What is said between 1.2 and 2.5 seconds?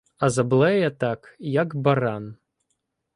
як баран.